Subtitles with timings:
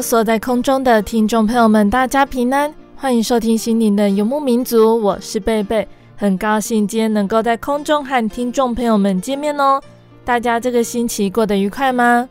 [0.00, 9.80] 所在空中的听众朋友们，大家平安，欢迎收听心灵的游牧民族，我是贝贝，很高兴今天能够在空中和听众朋友们见面哦。
[10.24, 12.28] 大家这个星期过得愉快吗？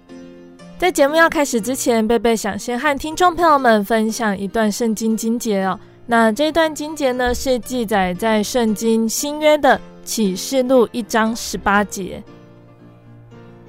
[0.78, 5.80] 在节目要开始之前，贝贝想先和听众朋友们分享一段圣经经节哦。
[6.08, 12.24] 那这段经节呢，是记载在圣经新约的启示录一章十八节。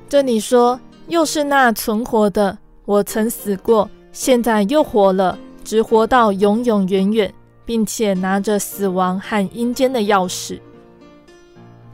[0.09, 2.57] 这里说：“又是那存活的。”
[2.91, 7.33] 我曾死过，现在又活了，直活到永永远远，
[7.65, 10.59] 并且拿着死亡和阴间的钥匙。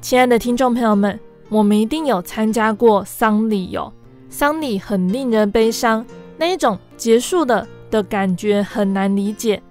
[0.00, 3.92] 亲爱的听众朋友们，我们一定有参加过丧礼哟，
[4.30, 6.02] 丧礼很令人悲伤，
[6.38, 9.62] 那一种结束了的感觉很难理解。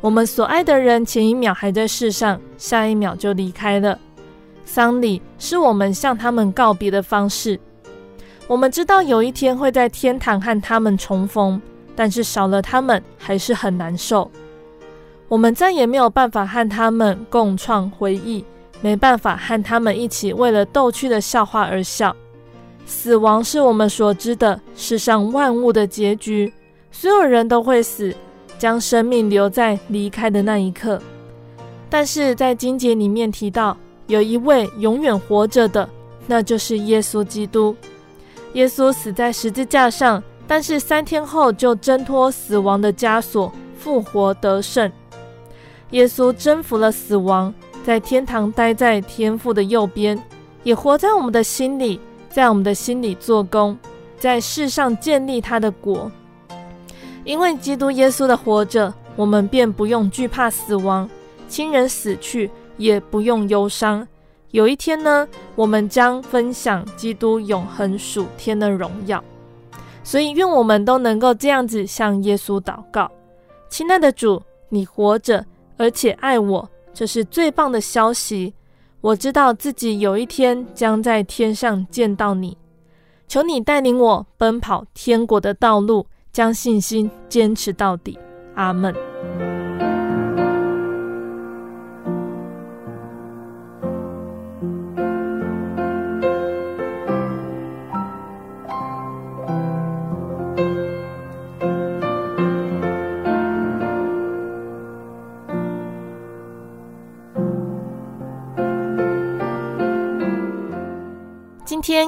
[0.00, 3.96] 我们所爱的人前一秒还在世上，下一秒就离开了。
[4.64, 7.60] 丧礼是我们向他们告别的方式。
[8.46, 11.60] 我们知道有一天会在天堂和他们重逢，
[11.96, 14.30] 但是少了他们还是很难受。
[15.28, 18.44] 我们再也没有办法和他们共创回忆，
[18.82, 22.14] 没办法和他们一起为了逗趣的笑话而笑。
[22.84, 26.52] 死亡是我们所知的世上万物的结局，
[26.92, 28.14] 所有人都会死，
[28.58, 31.00] 将生命留在离开的那一刻。
[31.88, 33.74] 但是在经节里面提到，
[34.06, 35.88] 有一位永远活着的，
[36.26, 37.74] 那就是耶稣基督。
[38.54, 44.90] 耶稣死在十字架上，但是三天后就挣脱死亡的枷锁，复活得胜。
[45.90, 47.52] 耶稣征服了死亡，
[47.84, 50.20] 在天堂待在天父的右边，
[50.62, 52.00] 也活在我们的心里，
[52.30, 53.76] 在我们的心里做工，
[54.18, 56.10] 在世上建立他的国。
[57.24, 61.08] 因为基督耶稣的活着，我们便不用惧怕死亡，
[61.48, 64.06] 亲人死去也不用忧伤。
[64.54, 65.26] 有一天呢，
[65.56, 69.22] 我们将分享基督永恒属天的荣耀。
[70.04, 73.10] 所以，愿我们都能够这样子向耶稣祷告：
[73.68, 75.44] 亲爱的主，你活着，
[75.76, 78.54] 而且爱我，这是最棒的消息。
[79.00, 82.56] 我知道自己有一天将在天上见到你。
[83.26, 88.16] 求你带领我奔跑天国的道路，将信心坚持到底。
[88.54, 88.94] 阿门。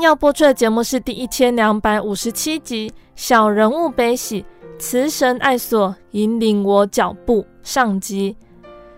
[0.07, 4.45] 要播出的节目是第一千两百五十七集《小人物悲喜，
[4.79, 8.37] 慈神爱所引领我脚步》上集。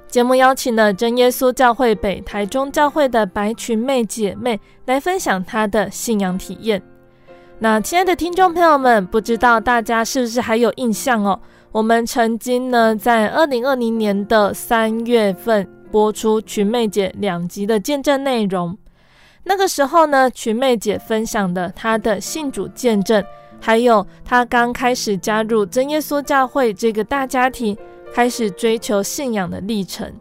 [0.06, 6.82] 节目邀请了真耶稣教会北台中教会的白群妹姐妹来分享她的信仰体验。
[7.58, 11.40] 那亲爱的听众朋友们，不知道大家是不是还有印象哦？
[11.72, 18.76] 我们曾经呢在二零二零年的三月份播出群妹姐两集的见证内容。
[19.49, 23.25] 那个时候呢，群妹姐分享的她的信主见证，
[23.59, 27.75] 还有她刚开始加入真耶稣教会这个大家庭，
[28.12, 30.12] 开始追求信仰的历程。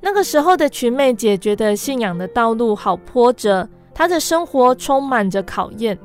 [0.00, 5.96] 那个时候的群妹姐觉得信仰的道路好波折，她的生活充满着考验，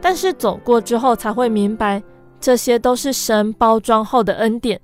[0.00, 2.02] 但是走过之后才会明白，
[2.40, 4.80] 这些都是神包装后的恩典。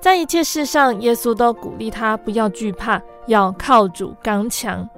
[0.00, 4.88] 在一切事上，耶稣都鼓励她不要惧怕，要靠主刚强。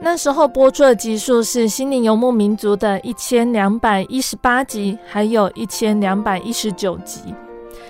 [0.00, 7.34] 那时候播出的集数是《心灵游牧民族》的一千两百一十八集，还有一千两百一十九集。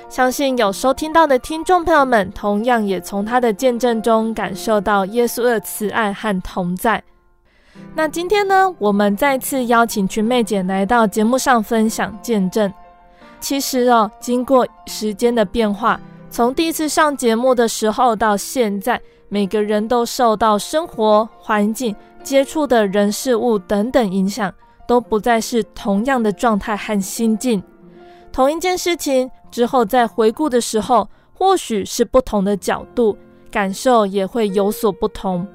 [0.08, 7.02] 相信有收听到的听众朋友们，同样也从他的见证中感受到耶稣的慈爱和同在。
[7.94, 12.72] 那今天呢，我们再次邀请群妹姐来到节目上分享见证。
[13.38, 16.00] 其实哦，经过时间的变化，
[16.31, 18.99] 从第一次上节目的时候到现在。
[19.29, 24.53] 每个人都受到生活环境、接触的人事物等等影响，
[24.87, 27.63] 都不再是同样的状态和心境。
[28.33, 33.17] 同一件事情之后再回顾的时候，或许是不同的角度，
[33.51, 35.47] 感受也会有所不同。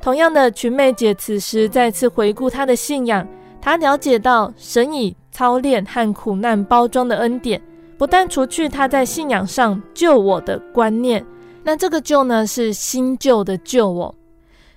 [0.00, 3.26] 同样的，群妹姐此时再次回顾她的信仰，
[3.60, 7.60] 她了解到神以操练和苦难包装的恩典，
[7.98, 11.24] 不但除去她在信仰上救我的观念。
[11.62, 14.14] 那这个旧呢，是新旧的旧哦，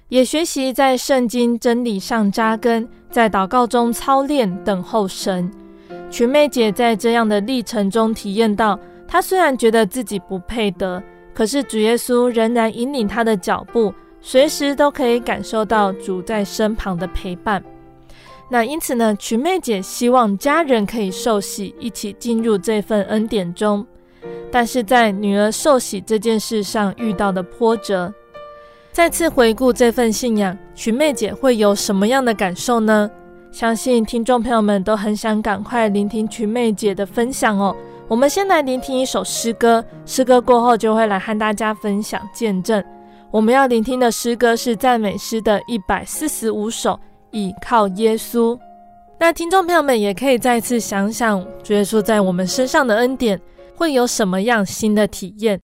[0.10, 5.50] 也学习在圣经真理上扎根，在祷告中操练，等候神。
[6.12, 11.02] 群妹姐在这样的历程中体验到，她虽然觉得自己不配得，
[11.34, 17.64] 可是主耶稣仍然引领她的脚步，随时都可以感受到主在身旁的陪伴。
[18.50, 23.84] 那因此呢，群妹姐希望家人可以受洗，一起进入这份恩典中。
[24.52, 28.14] 但是在女儿受洗这件事上遇到的波折，
[28.92, 33.10] 再次回顾这份信仰，群妹姐会有什么样的感受呢？
[33.52, 37.75] 相信听众朋友们都很想赶快聆听群妹姐的分享哦。
[38.08, 42.84] 我们先来聆听一首诗歌，诗歌过后就会来和大家分享见证。
[43.31, 46.92] 我们要聆听的诗歌是赞美诗的一百四十五首
[47.31, 48.56] 《倚靠耶稣》。
[49.20, 53.40] 那听众朋友们也可以再次想想主耶稣在我们身上的恩典。
[53.75, 55.60] 会有什么样新的体验？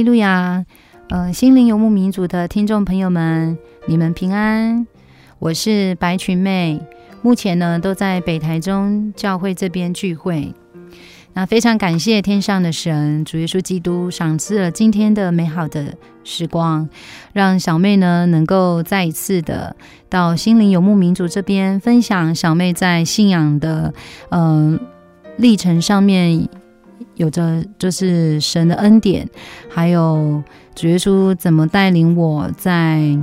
[0.00, 0.64] 利路亚，
[1.10, 4.86] 呃，心灵游牧民族的听众朋友们，你们平安。
[5.38, 6.80] 我是白群妹，
[7.20, 10.54] 目前呢都在北台中教会这边聚会。
[11.34, 16.88] 那非常感谢天上的神，主耶稣基督赏赐了今天的美好的时光，
[17.34, 19.76] 让小妹呢能够再一次的
[20.08, 23.92] 到心灵游牧民族这边分享小妹在信仰的
[24.30, 24.80] 呃
[25.36, 26.48] 历程上面。
[27.20, 29.28] 有着就是神的恩典，
[29.68, 30.42] 还有
[30.74, 33.14] 主耶稣怎么带领我在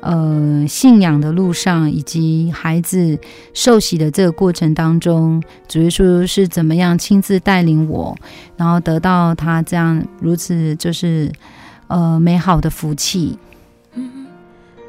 [0.00, 3.16] 呃信仰的路上，以及孩子
[3.54, 8.16] 受洗的这个过程当中，主耶稣是怎么样亲自带领我，
[8.56, 11.30] 然后得到他这样如此就是
[11.86, 13.38] 呃美好的福气。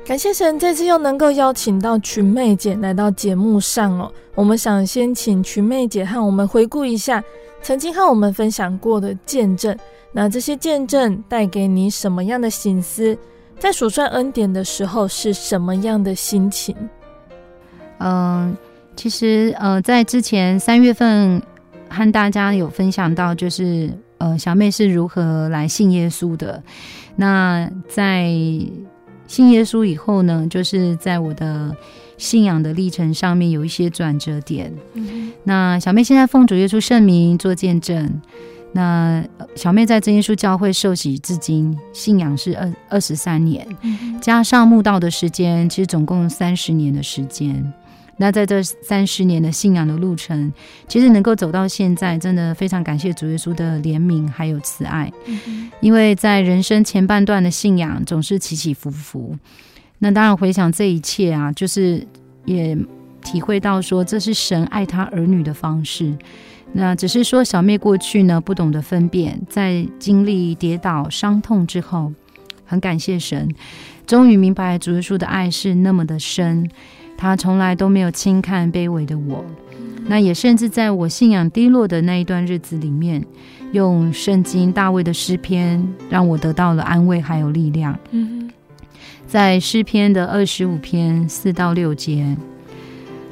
[0.08, 4.10] 感谢神，这次又能够邀请到群妹姐来到节目上哦。
[4.36, 7.22] 我们想先请群妹姐和我们回顾一下
[7.62, 9.78] 曾经和我们分享过的见证。
[10.14, 13.18] 那这些见证带给你什么样的心思？
[13.60, 16.74] 在数算恩典的时候是什么样的心情？
[17.98, 18.56] 嗯、
[18.96, 21.42] 其实呃，在之前三月份
[21.90, 26.64] 和大家有分享到，就是呃，小妹是如何来信耶稣的。
[27.18, 28.32] 那在
[29.28, 31.76] 信耶稣以后呢，就是在我的
[32.18, 34.74] 信仰的历程上面有一些转折点。
[34.94, 38.22] 嗯、那小妹现在奉主耶稣圣名做见证。
[38.74, 39.24] 那
[39.56, 43.66] 小妹在真耶稣教会受洗至今，信仰是二二十三年，
[44.22, 47.74] 加上慕道的时间，其实总共三十年的时间。
[48.18, 50.52] 那在这三十年的信仰的路程，
[50.88, 55.12] 其实能够走到现在，真的非常感谢主耶稣的怜悯还有慈爱。
[55.80, 59.38] 因为在人生前半段的信仰总是起起伏伏，
[60.00, 62.06] 那当然回想这一切啊，就是
[62.46, 62.76] 也
[63.24, 66.12] 体会到说，这是神爱他儿女的方式。
[66.74, 72.12] 那只是说，小妹过去呢，不懂得分辨，在经历跌倒、伤痛之后，
[72.66, 73.48] 很感谢神，
[74.06, 76.70] 终于明白主耶稣的爱是那么的深，
[77.18, 79.44] 他从来都没有轻看卑微的我。
[80.06, 83.22] 那也甚至在我信仰低落的那一段日子里面，
[83.74, 87.98] 用圣经大卫的诗篇，让我得到了安慰还有力量。
[89.28, 92.38] 在诗篇的二十五篇四到六节，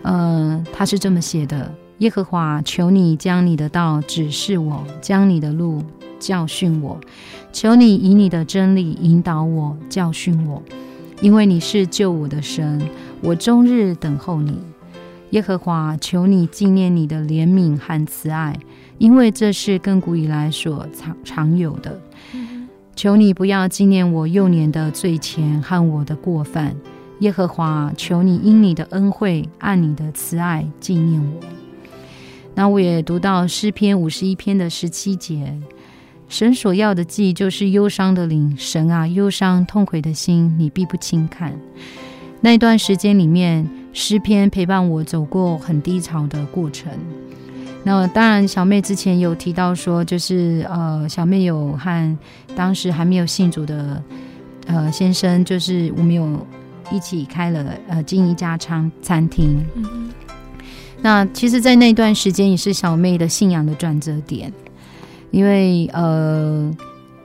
[0.01, 1.73] 呃，他是这么写的。
[1.99, 5.81] 耶和华，求你将你的道指示我，将你的路
[6.19, 6.99] 教训我。
[7.53, 10.61] 求你以你的真理引导我，教训我，
[11.21, 12.81] 因为你是救我的神，
[13.25, 14.55] 我终日等候你。
[15.31, 18.55] 耶和华，求你纪念你的怜悯和慈爱，
[18.99, 21.99] 因为这是亘古以来所常常有的。
[22.95, 26.75] 求你不要纪念我幼年的罪愆和我的过犯。
[27.21, 31.41] 耶和华，求你因你的恩惠，按你的慈爱纪念我。
[32.53, 35.59] 那我也读到诗篇五十一篇的十七节，
[36.29, 41.59] 神所要的祭就是忧伤的灵，神啊，忧伤痛悔的心，你必不轻看。
[42.45, 46.91] 那一段时间里面，诗篇陪伴我走过很低潮的过程。
[47.83, 52.17] 那当然，小妹之前有提到说，就是呃，小妹有和
[52.55, 53.99] 当时还没有信主的
[54.67, 56.45] 呃先生，就是我们有
[56.91, 59.65] 一起开了呃经营一家餐餐厅。
[61.01, 64.53] 那其实，在那段时间也是小妹的信仰的转折点，
[65.31, 66.71] 因为呃，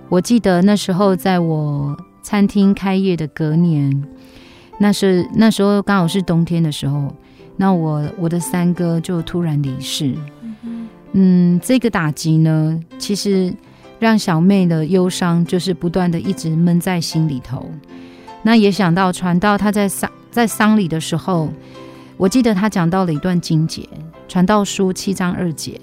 [0.08, 4.02] 我记得那时候在我餐厅开业的隔年，
[4.80, 7.14] 那是那时候刚好是冬天的时候，
[7.56, 10.14] 那我我的三哥就突然离世，
[11.12, 13.54] 嗯，这个打击呢，其实
[13.98, 17.70] 让小妹的忧伤就是不断的一直闷在心里头。
[18.42, 21.50] 那也想到传道他在丧在丧礼的时候。
[22.16, 23.80] 我记得他讲到了一段经节，
[24.28, 25.80] 《传道书》七章二节：“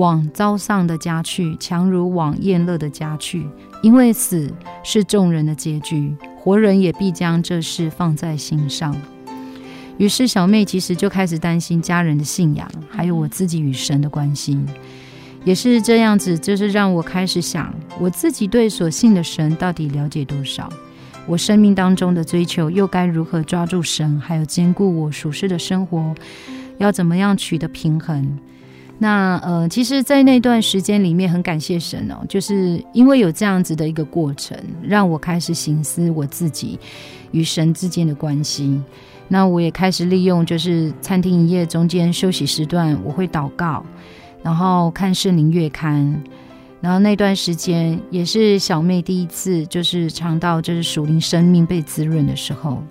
[0.00, 3.46] 往遭丧的家去，强如往宴乐的家去，
[3.82, 4.50] 因为死
[4.82, 8.96] 是众人的结局，活人也必将这事放在心上。”
[9.98, 14.58] 于是小妹其实就开始担心家人的信仰，还有我自己与神的关系，
[15.44, 20.66] 也是这样子，就是让我开始想，我自己对所信的神到底了解多少。
[21.26, 26.14] 我生命当中的追求又该如何抓住神，还有兼顾我属世的生活，
[26.78, 28.38] 要怎么样取得平衡？
[29.02, 36.78] 那呃，其实，在那段时间里面，很感谢神哦，就是因为有这样子的一个过程，让我开始省思我自己
[37.30, 38.78] 与神之间的关系。
[39.26, 43.82] 那我也开始利用，就是餐厅营业中间休息时段，我会祷告，
[44.42, 46.22] 然后看圣灵月刊。
[46.82, 52.82] 然后那段时间也是小妹第一次，就是尝到就是属灵生命被滋润的时候。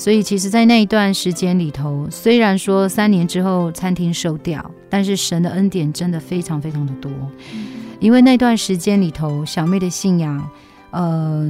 [0.00, 7.12] 所以其实，在那一段时间里头，虽然说三年之后餐厅收掉，但是神的恩典真的非常非常的多。
[7.98, 10.42] 因为那段时间里头，小妹的信仰，
[10.92, 11.46] 呃，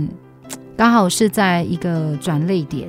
[0.77, 2.89] 刚好是在一个转泪点。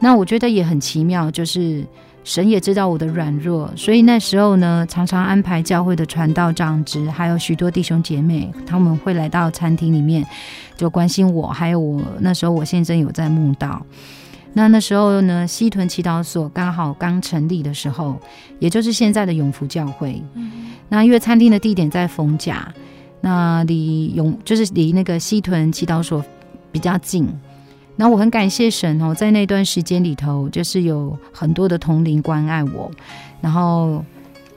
[0.00, 1.84] 那我觉得也很奇妙，就是。
[2.24, 10.26] 神也知道我的软弱，所以那时候呢，常常安排教会的传道长职，还有许多弟兄姐妹，他们会来到餐厅里面，
[10.76, 11.46] 就关心我。
[11.46, 13.80] 还有我那时候，我先生有在慕道。
[14.58, 18.18] 那那时候呢，西屯祈祷所刚好刚成立的时候，
[18.58, 20.22] 也就是现在的永福教会。
[20.32, 22.66] 嗯、那因为餐厅的地点在逢甲，
[23.20, 26.24] 那离永就是离那个西屯祈祷所
[26.72, 27.28] 比较近。
[27.96, 32.90] 那我很感谢神哦，在那段时间里头，就是有很多的同龄关爱我，
[33.42, 34.02] 然后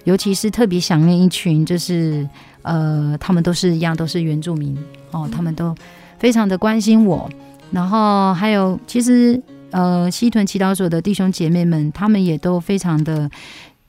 [0.05, 2.25] 尤其是特别想念一群，就是
[2.61, 4.77] 呃，他们都是一样，都是原住民
[5.11, 5.75] 哦，他们都
[6.17, 7.29] 非常的关心我，
[7.69, 9.41] 然后还有其实
[9.71, 13.29] 呃，西屯祈祷所的弟兄姐妹们，他们也都非常的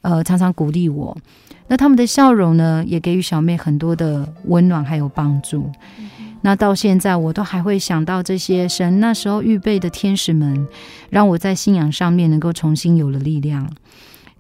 [0.03, 1.17] 呃，常常鼓励我，
[1.69, 5.71] 那他们的笑容呢，也给予小妹很多的温暖还有帮助。
[6.43, 10.67] 那到现在，我都还会想到这些神那时候预备的天使们，
[11.11, 13.71] 让我在信仰上面能够重新有了力量。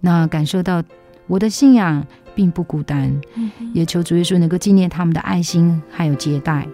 [0.01, 0.83] 那感受到
[1.27, 3.21] 我的信仰并不孤单，
[3.75, 6.67] 也求主耶稣能够纪念他们的爱心还有接待。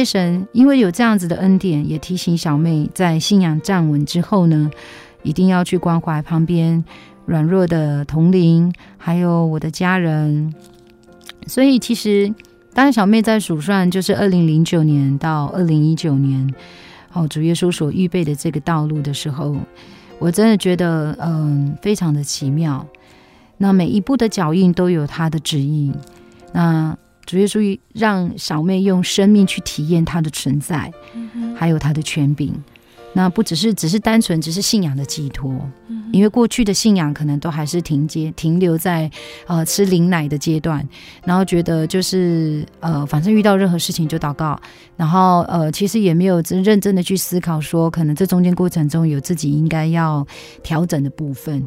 [0.00, 4.70] 谢神，因为有这样子的恩典，也提醒小妹在信仰站稳之后呢，
[5.22, 6.82] 一定要去关怀旁边
[7.26, 10.54] 软弱的同龄，还有我的家人。
[11.46, 12.32] 所以，其实
[12.72, 16.50] 当小妹在数算，就是二零零九年到二零一九年，
[17.12, 19.54] 哦，主耶稣所预备的这个道路的时候，
[20.18, 22.86] 我真的觉得，嗯，非常的奇妙。
[23.58, 25.92] 那每一步的脚印都有他的旨意。
[26.54, 26.96] 那。
[27.30, 30.92] 主耶稣让小妹用生命去体验他的存在，
[31.54, 32.52] 还有他的权柄。
[33.12, 35.54] 那不只是只是单纯只是信仰的寄托，
[36.10, 39.08] 因为过去的信仰可能都还是停接停留在
[39.46, 40.84] 呃吃灵奶的阶段，
[41.24, 44.60] 然后觉得就是呃反正遇到任何事情就祷告，
[44.96, 50.26] 然后呃其实也没有真认真的去思考说可能这中间过程中有自己应该要
[50.64, 51.64] 调整的部分，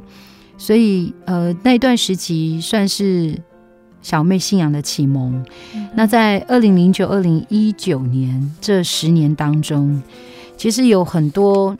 [0.58, 3.40] 所以呃那一段时期算是。
[4.04, 5.44] 小妹信仰的启蒙，
[5.96, 10.00] 那在二零零九、二零一九年这十年当中，
[10.56, 11.76] 其实有很多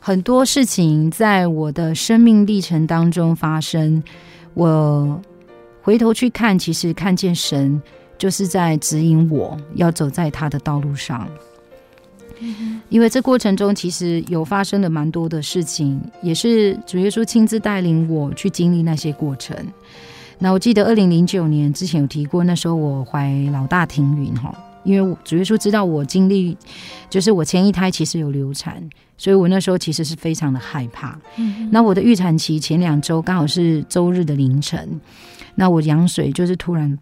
[0.00, 4.02] 很多事情在我的生命历程当中发生。
[4.54, 5.20] 我
[5.82, 7.80] 回头去看，其实看见神
[8.16, 11.28] 就是在指引我要走在他的道路上。
[12.88, 19.56] 因为这过程中其实有发生了蛮多的事情，也是主耶稣亲自带领我去经历那些过程。
[20.38, 26.56] 那我记得二零零九年之前有提过，那时候我怀老大停云哈，因为主耶稣知道我经历，
[27.10, 31.18] 就是我前一胎其实有流产，所以我那时候其实是非常的害怕。
[31.36, 35.00] 嗯，那我的预产期前两周刚好是周日的凌晨，
[35.56, 36.96] 那我羊水就是突然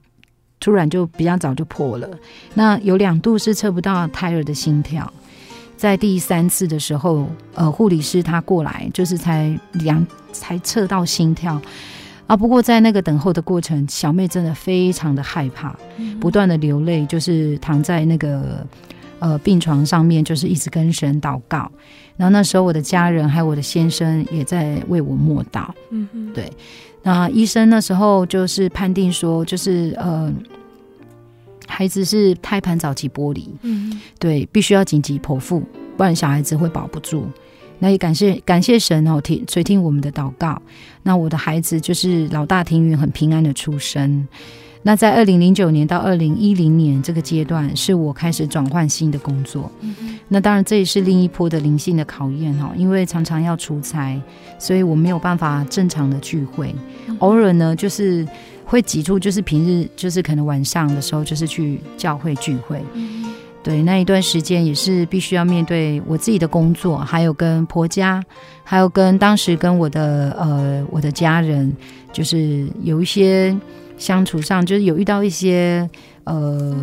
[0.58, 2.08] 突然就比较早就破了，
[2.54, 5.12] 那有两度是测不到胎儿的心跳，
[5.76, 11.60] 在第三次的时候，呃，护理师他过来就是才量才测到心跳。
[12.26, 12.36] 啊！
[12.36, 15.76] 不过在那个等候的过程，小妹真的非常的害怕，
[16.20, 18.66] 不断的流泪，就是躺在那个
[19.18, 21.70] 呃病床上面，就是一直跟神祷告。
[22.16, 25.68] 然后那时候我的家人还有我的先生也在为我默祷。
[25.90, 26.52] 嗯嗯，对。
[27.02, 30.32] 那医生那时候就是判定说，就是呃
[31.68, 35.62] 孩子是胎盘早期剥离，嗯，对，必须要紧急剖腹，
[35.96, 37.28] 不然小孩子会保不住。
[37.78, 40.60] 那也感谢感谢神哦，听垂听我们的祷告。
[41.02, 44.26] 那我的孩子就是老大庭云很平安的出生。
[44.82, 49.68] 那在二零零九年到二零一零年这个阶段，是我开始转换新的工作。
[49.80, 54.20] 嗯、那当然这也是另一波的灵性的考验哈，因为常常要出差，
[54.60, 56.72] 所以我没有办法正常的聚会。
[57.08, 58.24] 嗯、偶尔呢，就是
[58.64, 62.80] 会挤出，就是平日就是可能晚上的时候，就是去教会聚会。
[62.94, 63.25] 嗯
[63.66, 68.22] 对，那一段时间也是必须要面对我自己的工作，还有跟婆家，
[68.62, 71.76] 还有跟当时跟我的呃我的家人，
[72.12, 73.58] 就是有一些
[73.98, 75.90] 相处上，就是有遇到一些
[76.22, 76.76] 呃，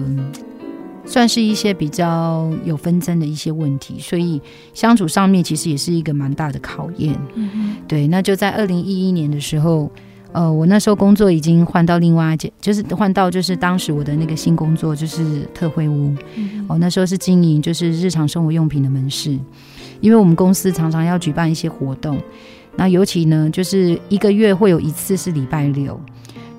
[1.05, 4.41] 算是一些比较有纷争的一些问题，所以
[4.73, 7.17] 相处上面其实也是一个蛮大的考验。
[7.35, 9.89] 嗯，对，那就在二零一一年的时候。
[10.33, 16.07] 呃，我那时候工作已经换到另外一间，就是换到就是当时我的那个新工作就是特惠屋。
[16.09, 19.37] 哦、嗯呃，那时候是经营就是日常生活用品的门市，
[20.01, 22.19] 因为我们公司常常要举办一些活动，
[22.75, 25.99] 那尤其呢就是一个月会有一次是礼拜六，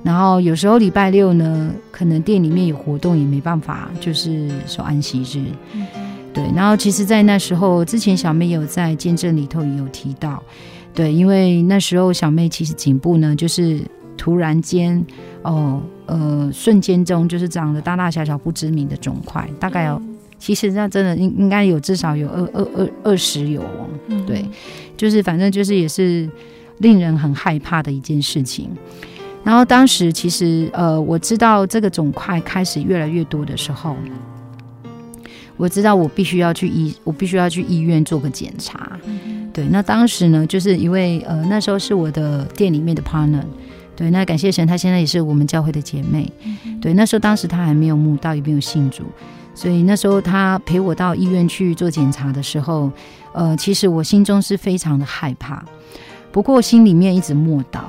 [0.04, 5.42] 然后有时候礼拜六呢可能店里面有活动也没办法，就是说安息日。
[5.72, 5.84] 嗯、
[6.32, 10.40] 对，然后其实，在那时候之前，小妹也有在见证里头也有提到。
[10.94, 13.80] 对，因为那时候小妹其实颈部呢，就是
[14.16, 15.04] 突然间，
[15.42, 20.00] 哦，呃，瞬间中就是长了大大小小不知名的肿块，大概有，
[20.38, 23.88] 其实那真的应应该有至少有二二二二十有哦，
[24.24, 24.44] 对，
[24.96, 26.30] 就是反正就是也是
[26.78, 28.70] 令人很害怕的一件事情。
[29.42, 33.96] 然后当时其实呃，我知道这个肿块开始越来越多的时候，
[35.56, 38.96] 我知道我必须要去医，我必须要去医院做个检查。
[39.54, 43.44] 对，那当时呢，就是一位呃那时候是我的店里面的 partner，
[43.94, 46.28] 对，那感谢神，她现在也是我们教会的姐妹。
[46.82, 49.04] 对，那时候当时她还没有慕道，也没有信主，
[49.54, 52.90] 所以那时候她陪我到医院去做检查的时候，
[53.32, 55.64] 呃，其实我心中是非常的害怕，
[56.32, 57.82] 不过心里面一直默祷。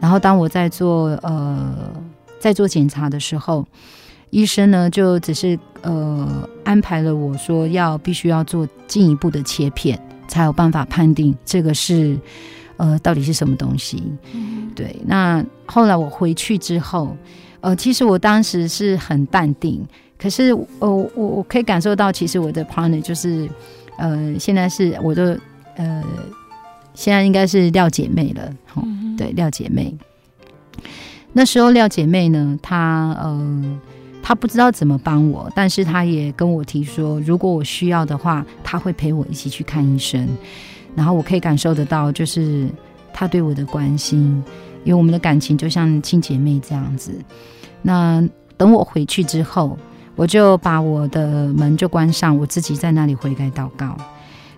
[0.00, 1.72] 然后当我在做呃
[2.40, 3.64] 在做检查的时候，
[4.30, 6.28] 医生呢就只是呃
[6.64, 9.96] 安排了我说要必须要做进一步的切片。
[10.28, 12.18] 才有办法判定这个是，
[12.76, 14.02] 呃，到底是什么东西。
[14.32, 17.16] 嗯、对，那后来我回去之后，
[17.60, 19.86] 呃，其实我当时是很淡定，
[20.18, 23.48] 可是，呃，我我可以感受到，其实我的 partner 就是，
[23.98, 25.38] 呃，现在是我的，
[25.76, 26.02] 呃，
[26.94, 28.42] 现在应该是廖姐妹了。
[28.74, 29.96] 哦、嗯，对，廖姐妹。
[31.32, 33.80] 那时候廖姐妹呢，她呃。
[34.26, 40.26] 他不知道怎么帮我，但是他也跟我提说，如果我需要的话，他会陪我一起去看医生。
[40.96, 42.66] 然后我可以感受得到，就是
[43.12, 44.42] 他对我的关心，
[44.82, 47.12] 因为我们的感情就像亲姐妹这样子。
[47.82, 49.78] 那等我回去之后，
[50.16, 53.94] 我就把我的门就关上，我自己在那里悔改祷告。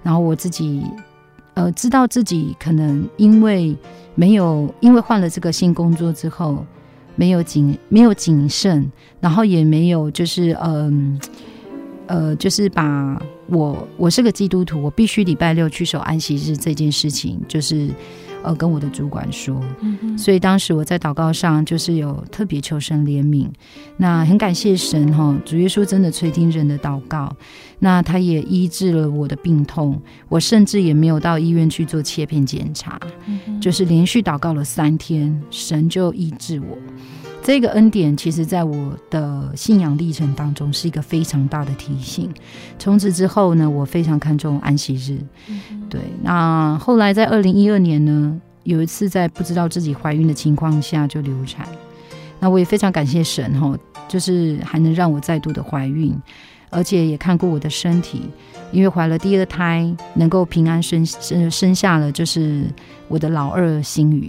[0.04, 0.86] 然后我自己
[1.54, 3.76] 呃，知道自己可能因为
[4.14, 6.64] 没有，因为换了这个新工作之后。
[7.16, 11.18] 没有谨没有谨慎，然后也没有就是嗯
[12.06, 17.88] 呃，就是把我我是个基督徒，我必须礼拜六去守安息日这件事情，就是
[18.46, 19.62] 呃跟我的主管说。
[19.80, 20.16] 嗯。
[20.16, 23.48] 所以当时我在祷告上就是有特别求神怜悯，
[23.98, 27.34] 那很感谢神哈，主耶稣真的垂听人的祷告，
[27.80, 33.60] 那他也医治了我的病痛，我甚至也没有到医院去做切片检查，嗯。
[33.60, 36.78] 就是连续祷告了三天，神就医治我。
[37.46, 42.28] 这个恩典，其实在我的信仰历程当中是一个非常大的提醒。
[42.76, 45.16] 从此之后呢，我非常看重安息日。
[45.46, 51.68] 嗯、对，那后来在二零一二年呢，有一次在不知道自己怀孕的情况下就流产。
[52.40, 53.78] 那我也非常感谢神哈，
[54.08, 56.12] 就是还能让我再度的怀孕，
[56.70, 58.22] 而且也看过我的身体，
[58.72, 62.64] 因为怀了第二胎，能够平安生生生下了就是
[63.06, 64.28] 我的老二星宇。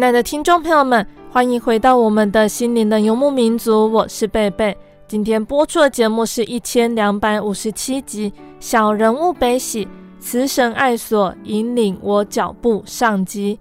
[0.00, 4.74] 亲爱的听众朋友们，欢迎回到我们的心灵的游牧民族，我是贝贝。
[5.06, 9.86] 今天播出的节目是一千两百五十七集《小人物悲喜，
[10.18, 13.60] 慈神爱所引领我脚步》上集。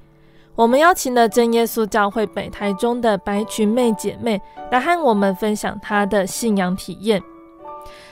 [0.55, 7.21] 我们邀请了真耶稣教会北台中的白裙妹姐妹来和我们分享她的信仰体验。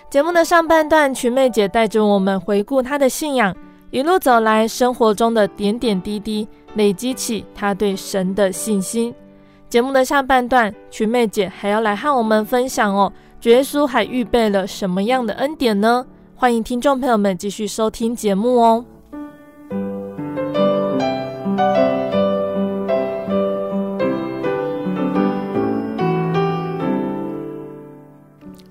[0.09, 3.55] 节目的上半段，群妹姐带着我们回顾她的信仰，
[3.91, 6.47] 一路走来生活中的点点滴滴。
[6.75, 9.11] 累积起他对神的信心。
[9.67, 16.05] 节目的下半段，群妹姐还要来和我们分享哦，主耶稣还预备了什么样的恩典呢？
[16.35, 18.85] 欢迎听众朋友们继续收听节目哦。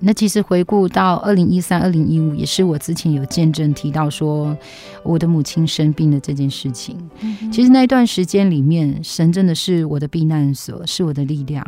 [0.07, 4.57] 那其实回顾到二零一三、二零一五，也是我之前有见证提到说
[5.03, 6.97] 我的母亲生病的这件事情。
[7.19, 11.61] 嗯、其实那段时间里面，神真的是我的避难所，是我的力量，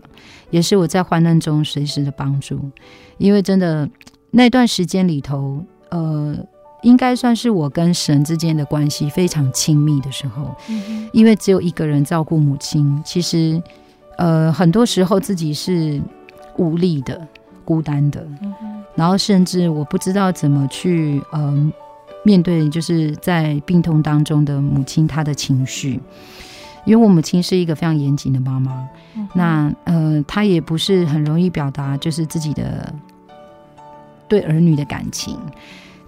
[0.52, 2.58] 也是我在患难中随时的帮助。
[3.17, 3.89] 因为真的
[4.32, 6.34] 那段时间里头，呃，
[6.84, 10.56] 应该算是我跟神之间的关系非常亲密的时候。
[10.69, 13.62] 嗯、因为只有一个人照顾母亲，其实
[14.17, 16.02] 呃，很多时候自己是
[16.56, 17.28] 无力的。
[17.69, 18.25] 孤单的，
[18.95, 21.71] 然后甚至我不知道怎么去呃
[22.25, 26.01] 面对，就是在病痛当中的母亲她的情绪，
[26.84, 32.91] 因为我母亲是一个非常严谨的妈妈，嗯、那呃她也不是很容易表达就是自己的
[34.27, 35.38] 对儿女的感情，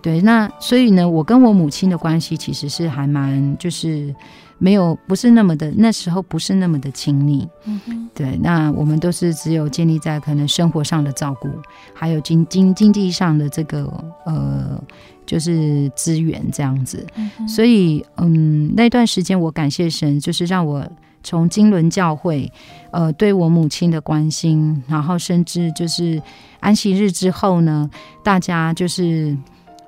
[0.02, 4.16] 对，那所以呢，我跟我母亲的关系其实是还蛮就是。
[4.64, 7.50] 没有，不是那么的，那时候不是那么的亲密。
[7.66, 11.50] 嗯哼，对，那我们都是只有建立在可能生活上的照顾，
[11.96, 13.92] 还有经经经济上的这个
[14.24, 14.80] 呃，
[15.26, 17.04] 就是资源这样子。
[17.16, 20.88] 嗯，所以嗯，那段时间我感谢神，就是让我
[21.24, 22.52] 从金轮教会
[22.92, 26.22] 呃对我母亲的关心，然后甚至就是
[26.60, 27.90] 安息日之后呢，
[28.24, 29.36] 大家就是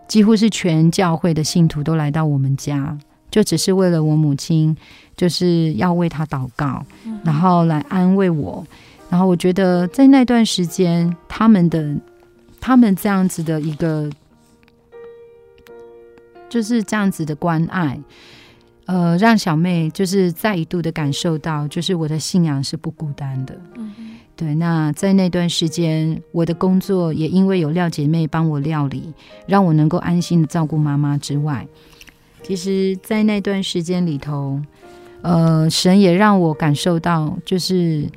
[0.08, 2.98] 几乎是全教会的信徒都来到我们家。
[3.34, 4.78] 就只是为了我母亲，
[5.18, 6.86] 就是要为她祷告，
[7.24, 8.64] 然后来安慰我。
[9.10, 11.98] 然后我觉得在那段时间，他们的
[12.62, 14.08] 他们这样子的一个，
[16.48, 18.00] 就是这样子的关爱，
[18.86, 23.60] 呃，让小妹就是再一度的感受到，就是我的信仰是不孤单的。
[23.78, 23.92] 嗯，
[24.36, 24.54] 对。
[24.54, 29.12] 那在那段时间，我的工作也因为有廖姐妹帮我料理，
[29.48, 31.68] 让我能够安心的照顾妈妈之外，
[32.44, 34.62] 其实，在那段时间里头，
[35.22, 38.08] 呃，神也让我感受到，就是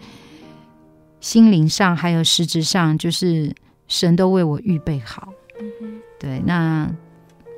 [1.21, 3.55] 心灵上还有实质上，就是
[3.87, 5.33] 神都为我预备好。
[5.61, 6.43] 嗯，对。
[6.45, 6.91] 那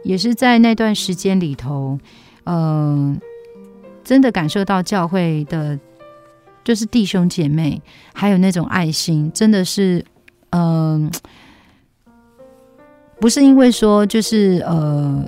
[0.05, 1.99] 也是在那段时间里头。
[2.45, 3.21] 嗯、呃，
[4.05, 5.79] 真的感受到教会的，
[6.65, 7.83] 就是弟兄姐妹，
[8.15, 10.03] 还有那种爱心，真的是，
[10.51, 11.11] 嗯、
[13.21, 15.23] 不是因为说，就是呃，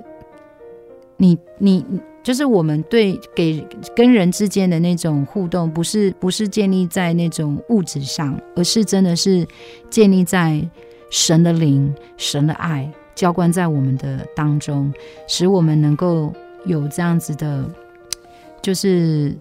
[1.21, 1.85] 你你
[2.25, 9.47] 就是我们对给跟人之间的那种互动，不是不是建立在那种物质上，而是真的是
[9.89, 10.67] 建立在
[11.11, 14.93] 神的灵、神的爱浇灌在我们的当中，
[15.29, 16.35] 使我们能够。
[16.67, 17.65] 有这样子的，
[18.61, 19.35] 就是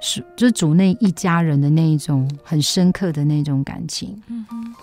[0.00, 4.20] 是就是主内一家人的那一种很深刻的那种感情。
[4.26, 4.74] 嗯哼。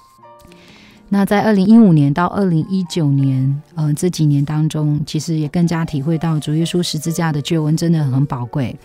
[1.13, 8.75] 那在二零一五年到二零一九年，呃，这几年当中，其实也更加体会到主耶稣十字架的救恩真的很宝贵，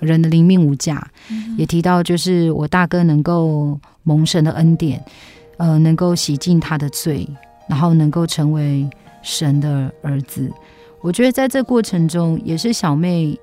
[0.00, 1.06] 人的灵命无价。
[1.28, 1.54] 嗯。
[1.58, 5.04] 也提到就是我大哥能够蒙神的恩典，
[5.58, 7.28] 呃，能够洗净他的罪，
[7.68, 8.88] 然后能够成为
[9.20, 10.50] 神的儿子。
[11.02, 13.38] 我觉得在这过程中，也是小妹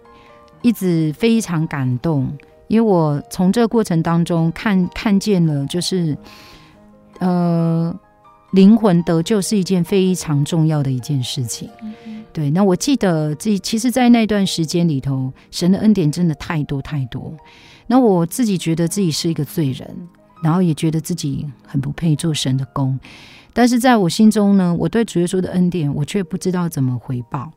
[0.64, 2.28] 一直非常感动，
[2.68, 6.18] 因为我从这个过程当中看看见了，就是
[7.20, 7.96] 呃，
[8.52, 11.70] 灵魂得救是一件非常重要的一件事情。
[11.84, 17.34] 嗯、对，那我记得这其实，在那段时间里头，神的恩典真的太多太多。
[17.88, 19.88] 那我自己觉得自己是一个罪人，
[20.44, 23.00] 然后也觉得自己很不配做神的工。
[23.54, 27.52] 但是在我心中呢，我对主耶稣的恩典，我却不知道怎么回报，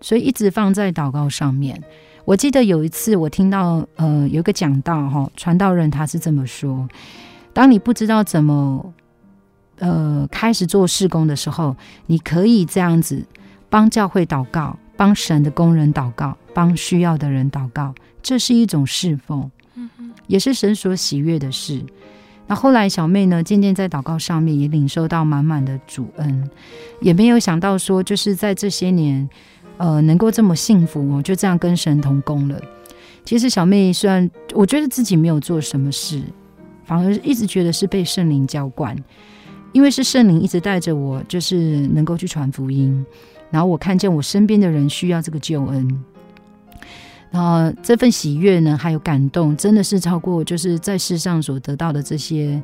[0.00, 1.82] 所以一直放在祷告上面。
[2.26, 6.86] 我记得有一次我听到呃有一个讲道哈，传道人他是这么说：
[7.54, 8.92] 当你不知道怎么
[9.78, 13.24] 呃开始做事工的时候，你可以这样子
[13.68, 19.50] 帮教会祷告，帮神的工人祷告，帮需要的人祷告，这是一种侍奉，
[20.26, 21.84] 也是神所喜悦的事。
[22.46, 26.50] 那后来，小妹呢，渐渐在祷告上面也领受到满满的主恩，
[27.02, 29.28] 也没有想到说，就是在这些年，
[29.76, 32.58] 呃，能够这么幸福我，就这样跟神同工了。
[33.22, 36.22] 其实，小妹虽然我觉得自己没有做什么事，
[36.86, 38.96] 反而一直觉得是被圣灵浇灌，
[39.72, 43.04] 因为是圣灵一直带着我，就是能够去传福音，
[43.50, 46.04] 然后我看见我身边的人需要这个救恩。
[47.30, 52.60] 然后这份喜悦呢，还有感动，真的是超过就是在世上所得到的这些，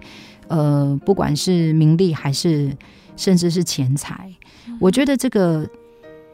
[0.48, 2.74] 呃，不管是名利还是
[3.14, 4.32] 甚至是钱财，
[4.80, 5.68] 我觉得这个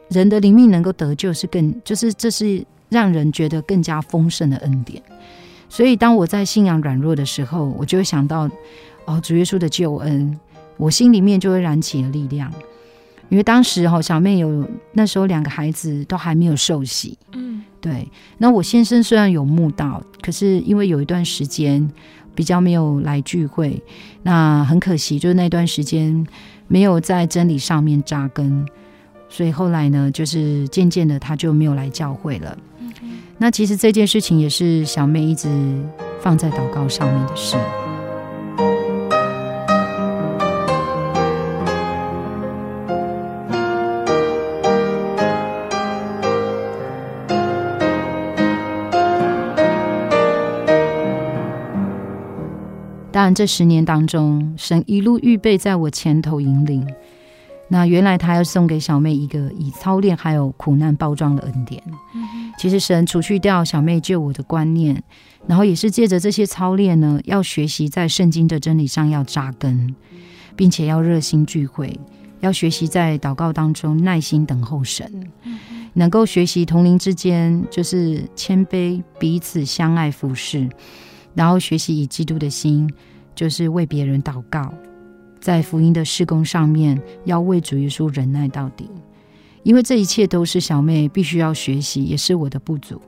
[0.09, 5.03] 人的灵命能够得救是更，就是这是让人觉得更加丰盛的恩典。
[5.67, 8.49] 所以当我在信仰软弱的时候，我就会想到
[9.03, 10.39] 哦，主耶稣的救恩，
[10.77, 12.51] 我心里面就会燃起了力量。
[13.29, 18.05] 因为当时哈，小妹有那时候两个孩子都还没有受洗，嗯，对。
[18.39, 21.89] 那我先生虽然有慕道，可是因为有一段时间
[22.35, 23.81] 比较没有来聚会，
[24.23, 26.27] 那很可惜，就是那段时间
[26.67, 28.65] 没有在真理上面扎根，
[29.29, 32.57] 所以后来呢，就是渐渐的他就没有来教会了。
[32.79, 32.91] 嗯，
[33.37, 35.47] 那其实这件事情也是小妹一直
[36.19, 37.55] 放在祷告上面的事。
[53.21, 56.83] 当然，这十年当中，神一路预备在我前头引领。
[57.67, 61.79] 那原来他要送给小妹一个以操练还有苦难包装的恩典。
[62.57, 65.03] 其实神除去掉小妹救我的观念，
[65.45, 69.93] 然后也是借着这些操练呢，要学习在圣经的真理上要扎根，
[70.55, 71.95] 并且要热心聚会，
[72.39, 75.31] 要学习在祷告当中耐心等候神，
[75.93, 80.67] 能够学习同龄之间就是谦卑，彼此相爱服侍。
[81.33, 82.91] 然后学习以基督的心，
[83.41, 84.71] 就是为别人祷告，
[85.39, 88.87] 在福音的事工上面，要为主耶稣忍耐到底。
[89.63, 93.01] 因为这一切都是小妹必须要学习，也是我的不足。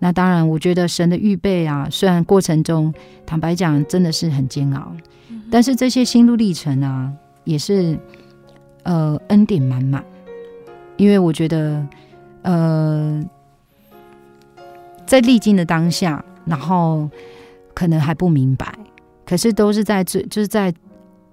[0.00, 2.92] 那当然，我觉得神的预备啊，虽然过程中
[3.24, 4.96] 坦白讲真的是很煎熬，
[5.48, 7.12] 但是这些心路历程啊，
[7.44, 7.96] 也是
[8.82, 10.04] 呃恩典满满。
[10.96, 11.86] 因为我觉得，
[12.42, 13.22] 呃，
[15.06, 17.08] 在历经的当下，然后。
[17.74, 18.70] 可能还不明白，
[19.24, 20.72] 可是都是在这，就是在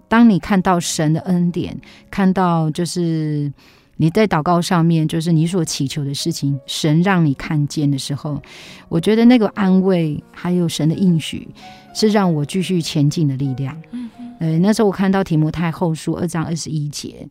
[0.08, 1.80] 当你看到神的恩典，
[2.10, 3.52] 看到就是
[3.98, 8.42] 你在祷告上面，就是你所祈求的事情，神让你看见的时候，
[8.88, 11.48] 我觉得那个安慰还有神的应许，
[11.94, 13.76] 是让我继续前进的力量。
[13.92, 14.36] 嗯嗯。
[14.40, 17.28] 呃，那时候我看到提摩太后书二章二十一节，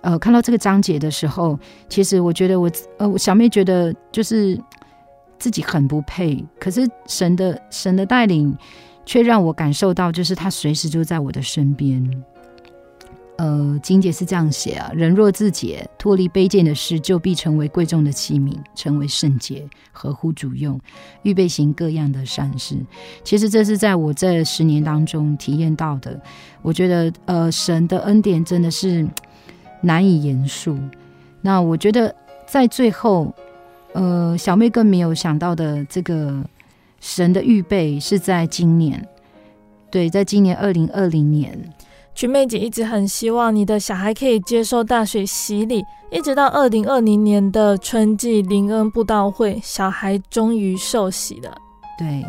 [0.00, 1.56] 呃，看到这个章节的时候，
[1.88, 4.60] 其实我觉得我呃，小妹觉得就是
[5.38, 8.52] 自己很不配，可是神的神的带领，
[9.08, 12.22] 却让我感受到，就是他随时就在我的身边。
[13.38, 20.78] 呃，经节是这样写啊：人若自洁，脱离卑贱的事，就必成为贵重的器皿，成为圣洁，合乎主用，
[21.22, 22.76] 预备行各样的善事。
[23.24, 26.20] 其实这是在我这十年当中体验到的。
[26.60, 29.08] 我觉得，呃，神的恩典真的是
[29.80, 30.76] 难以言述。
[31.40, 32.14] 那我觉得，
[32.46, 33.34] 在最后，
[33.94, 36.44] 呃，小妹更没有想到的，这个
[37.00, 39.06] 神的预备是在今年，
[39.90, 41.58] 对，在今年二零二零年。
[42.14, 51.56] 群妹姐一直很希望你的小孩可以接受大水洗礼，一直到二零二零年的春季灵恩布道会，小孩终于受洗了。
[51.96, 52.26] 对，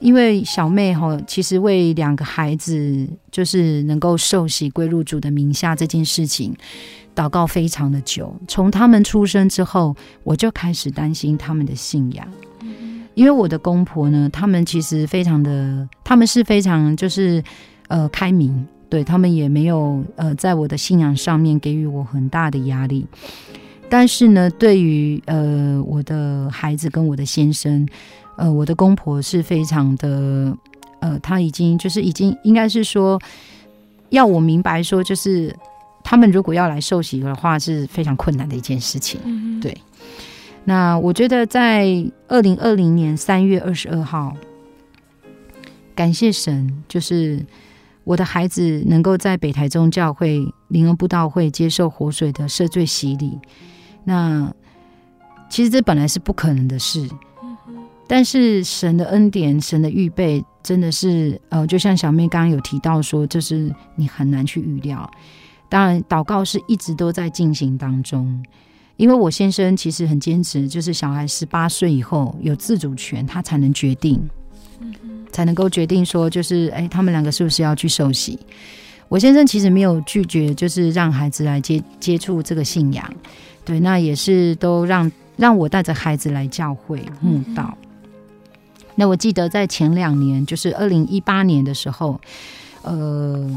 [0.00, 6.54] 因为小妹哈，其实为两个孩子就是能够受洗归入主的名下这件事情，
[7.14, 8.34] 祷告非常的久。
[8.46, 12.28] 从他们出生之后，我就开始担心他们的信仰，
[13.14, 17.42] 因为我的公婆呢，他们其实非常的，他们是非常就是
[17.88, 18.66] 呃开明。
[18.88, 23.06] 对，他们也没有呃，在我的信仰上面给予我很大的压力，
[23.88, 27.88] 但是呢，对于呃我的孩子跟我的先生，
[28.36, 30.54] 呃，我的公婆是非常的
[31.00, 33.18] 呃，他已经就是已经应该是说
[34.10, 35.56] 要我明白说，就是
[36.04, 39.18] 他们如果要来受洗的话是非常困难的一件事情。
[39.24, 39.74] 嗯、对，
[40.64, 41.86] 那我觉得在
[42.28, 44.36] 二零二零年三月二十二号，
[45.94, 47.44] 感谢神，就是。
[48.04, 53.38] 我的孩子能够在北台中教会灵恩布道会接受活水的赦罪洗礼，
[54.02, 54.52] 那
[55.48, 57.08] 其实这本来是不可能的事，
[58.08, 65.08] 但是神的恩典、神的预备，真的是呃，就像小妹刚刚有提到说，就是你很难去预料。
[65.68, 68.44] 当然，祷告是一直都在进行当中，
[68.96, 74.20] 因为我先生其实很坚持，就是小孩十八岁以后有自主权，他才能决定。
[75.32, 78.38] 才能够决定说，就是哎，他们两个是不是要去受洗？
[79.08, 83.10] 我先生其实没有拒绝，就是让孩子来接接触这个信仰，
[83.64, 87.74] 对，那也是都让让我带着孩子来教会慕道。
[88.94, 92.20] 那我记得在前两年，就是二零一八年的时候，
[92.82, 93.50] 呃，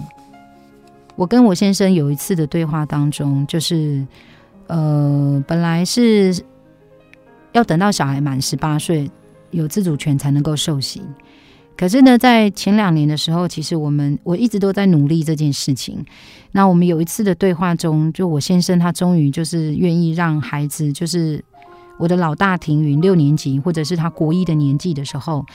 [1.17, 4.01] 我跟我先生有一次的对话当中，就是
[4.67, 6.35] 呃，本来是
[7.51, 9.09] 要等到小孩满十八岁
[9.51, 11.03] 有自主权才能够受刑。
[11.77, 16.05] 可是呢，在前两年的时候，其实我们我一直都在努力这件事情。
[16.53, 21.43] 那我们有一次的对话中，就我先生他终于就是愿意让孩子，就是
[21.99, 25.45] 我的老大庭云六年级，或者是他国一的年纪的时候，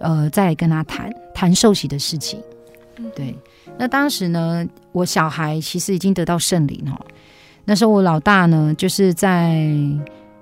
[0.00, 2.40] 呃，再跟他谈谈受洗的事情。
[3.14, 3.36] 对，
[3.78, 6.98] 那当时呢，我小孩其实已经得到圣灵哦。
[7.66, 9.68] 那时候我老大呢，就是在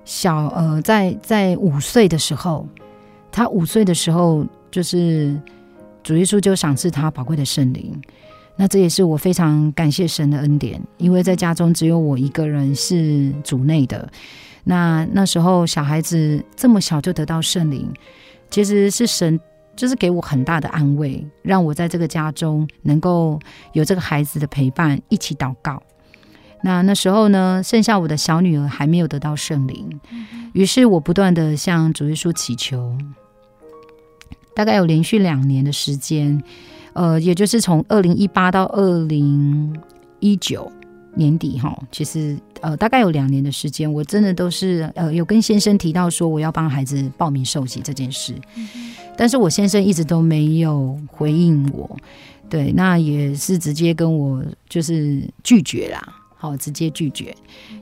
[0.04, 2.64] 小呃，在在五岁的时候，
[3.32, 4.46] 他五岁的时候。
[4.74, 5.40] 就是
[6.02, 7.96] 主耶稣就赏赐他宝贵的圣灵，
[8.56, 14.10] 那这也是我非常感谢神的恩典，因为在家中只有我一个人是主内的。
[14.64, 17.88] 那那时候小孩子这么小就得到圣灵，
[18.50, 19.38] 其实是神
[19.76, 23.38] 就是给我很大的安慰，让我在这个家中能够
[23.74, 25.80] 有这个孩子的陪伴，一起祷告。
[26.64, 30.00] 那那时候呢，剩下我的小女儿还没有得到圣灵，
[30.54, 32.96] 于是我不断的向主耶稣祈求。
[34.54, 36.42] 大概有连续两年的时间，
[36.94, 39.76] 呃，也就是从二零一八到二零
[40.20, 40.72] 一九
[41.14, 48.66] 年底哈，其实呃大概有两年的时间，我真的都是呃有跟先生提到说我要帮孩子报名受洗这件事，嗯、
[49.18, 51.94] 但是我先生一直都没有回应我，
[52.48, 56.14] 对，那也是直接跟我就是拒绝啦，
[56.44, 57.34] 好，直接拒绝，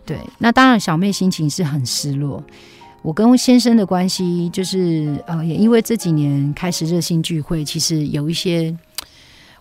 [0.06, 2.40] 对，那当然小妹心情是很失落。
[3.02, 8.72] 我跟先生的关系就是，呃，也因为这几年开始热心聚会，其实有一些，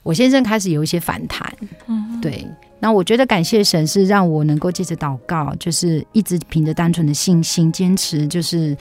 [0.04, 1.52] 我先生开始有一些反弹，
[1.88, 2.46] 嗯，对。
[2.82, 8.76] 那我觉得感谢神是让我能够借着祷告，就是一直凭着单纯的信心坚持，就是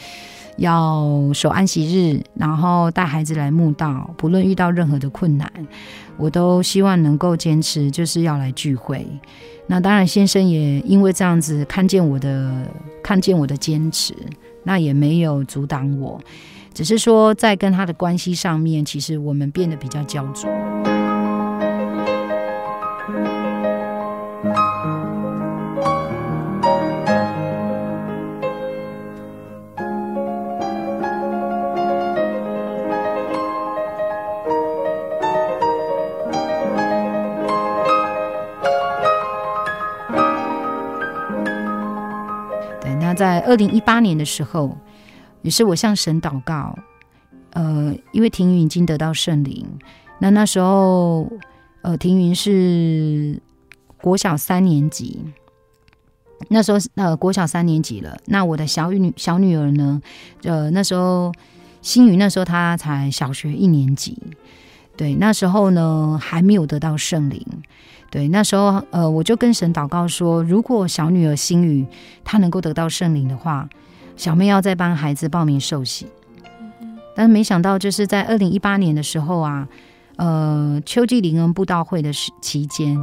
[0.57, 5.49] 要守安息日，然后带孩子来慕道，不论遇到任何的困难，
[6.17, 9.07] 我都希望能够坚持，就是要来聚会。
[9.67, 12.67] 那当然，先生也因为这样子看见我的，
[13.03, 14.15] 看见我的坚持。
[14.63, 16.21] 那也没有阻挡我，
[16.75, 20.51] 只是说在跟他的关系上面，其实我们变得比较焦灼。
[43.21, 44.75] 在二零一八年的时候，
[45.43, 46.75] 也是我向神祷告，
[47.51, 49.67] 呃，因为庭云已经得到圣灵，
[50.21, 51.31] 那那时候，
[51.83, 53.39] 呃，庭云是
[54.01, 55.23] 国小三年级，
[56.49, 60.01] 那时候呃国小三年级了，那我的小女小女儿呢，
[60.45, 61.31] 呃，那时候
[61.83, 64.17] 新宇那时候她才小学一年级。
[64.97, 67.47] 对，那时候呢还没有得到圣灵。
[68.11, 71.87] 对，那时候呃，我就跟神祷告说，如果小女儿心语
[72.25, 73.69] 她能够得到圣灵的话，
[74.17, 76.09] 小妹要再帮孩子报名受洗。
[77.15, 79.69] 但是没想到，就是在二零一八年的时候啊，
[80.17, 82.99] 呃，秋季灵恩布道会的时期间，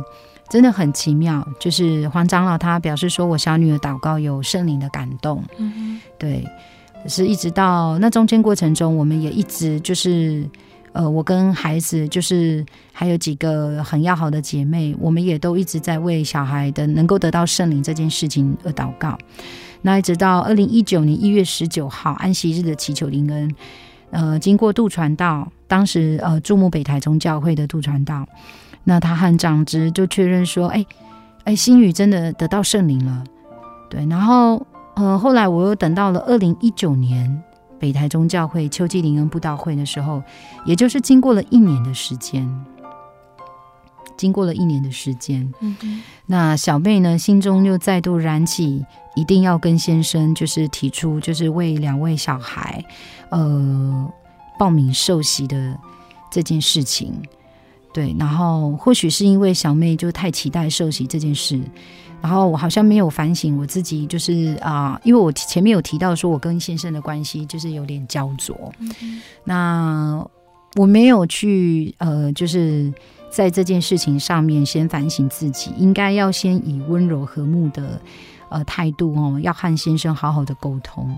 [0.50, 1.48] 真的很奇妙。
[1.58, 5.42] 就是黄长老他表示说，我小女儿祷告有圣灵的感动。
[5.58, 6.46] 嗯，对，
[7.08, 10.46] 是一直到那中间过程中，我们也一直就是。
[10.94, 19.16] 呃，我跟孩子就是还有几个很要好的姐妹，我们也都一直在为小孩的能够得到圣灵这件事情而祷告。
[19.84, 23.56] 那一直到二零一九年一月十九号安息日的祈求灵恩，
[24.10, 28.26] 呃，经过杜传道，当时呃注目北台中教会的杜传道，
[28.84, 30.84] 那他和长子就确认说，哎
[31.44, 33.24] 哎，新宇真的得到圣灵了。
[33.88, 34.66] 对，然后
[34.96, 37.44] 呃后来我又等到了二零一九年。
[37.80, 40.22] 北台中教会秋季灵恩布道会的时候，
[40.66, 42.48] 也就是经过了一年的时间，
[44.18, 48.84] 经过了一年的时间，嗯，那小妹呢，心中又再度燃起，
[49.16, 52.84] 一定要跟先生就是提出，就是为两位小孩，
[53.30, 54.12] 呃，
[54.58, 55.78] 报名受洗的
[56.32, 57.14] 这件事情。
[57.94, 61.60] 对，然后或许是因为小妹就太期待受洗这件事。
[62.22, 68.56] 然后我好像没有反省我自己，就是啊、呃，因为我前面有提到说，我跟先生的关系就是有点焦灼。
[68.80, 70.28] 嗯、那
[70.76, 72.92] 我没有去呃，就是
[73.30, 78.02] 在这件事情上面先反省自己，应该要先以温柔和睦的
[78.50, 81.16] 呃态度哦，要和先生好好的沟通。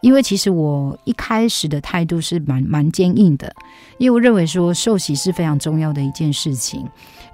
[0.00, 3.52] 因为其实我一开始的态度是蛮蛮坚硬的，
[3.98, 6.86] 因为我认为说受洗是非常重要的一件事情，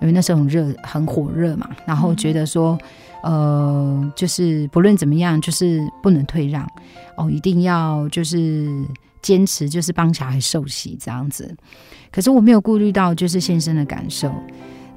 [0.05, 2.79] 因为那时候很热很火热嘛，然后觉得说。
[3.27, 6.63] 呃，就是不论怎么样，就是不能退让
[7.17, 8.69] 哦，一定要就是
[9.23, 11.57] 坚持，就是帮小孩受洗这样子。
[12.13, 14.31] 可是我没有顾虑到就是先生的感受，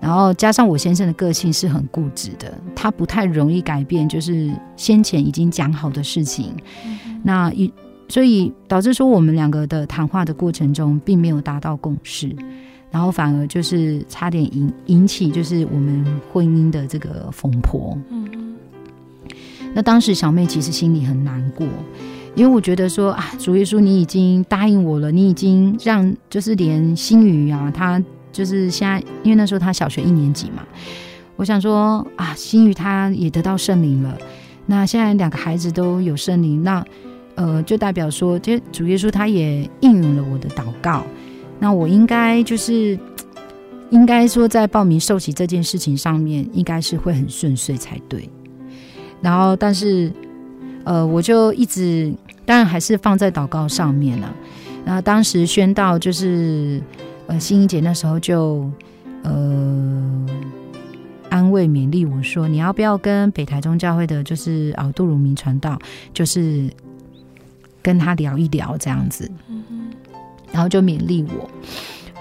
[0.01, 6.53] 然后加上我先生的个性是很固执的，他不太容易改变，就是先前已经讲好的事情。
[6.85, 7.71] 嗯、那一
[8.09, 12.35] 所以导致说我们两个的谈话的过程中，并没有达到共识。
[12.89, 17.97] 然后反而就是差点引引起就是我们婚姻的这个风波。
[18.09, 18.55] 嗯嗯。
[19.73, 21.67] 那当时小妹其实心里很难过，
[22.33, 30.63] 因为我觉得说啊，主耶稣你已经答应我了，你已经让就是连新宇啊，他就是现在，因为那时候他小学一年级嘛，
[31.35, 34.17] 我想说啊，新宇他也得到圣灵了，
[34.65, 36.83] 那现在两个孩子都有圣灵，那
[37.35, 41.03] 呃，就代表说，就主耶稣他也应允了我的祷告。
[41.59, 42.97] 那我应该就是，
[43.89, 48.29] 应该说在报名受洗这件事情上面，应该是会很顺遂才对。
[49.21, 50.11] 然后，但是，
[50.83, 52.13] 呃，我就一直，
[52.45, 54.33] 当然还是放在祷告上面了。
[54.85, 56.81] 然后当时宣道就是，
[57.25, 58.69] 呃，心怡姐那时候就，
[59.23, 60.25] 呃，
[61.29, 65.77] 安慰勉励我说，你要不要跟北台中教会的，就是啊杜鲁明传道，
[66.13, 66.69] 就是
[67.81, 69.29] 跟他聊一聊这样子。
[70.51, 71.49] 然后就勉励我，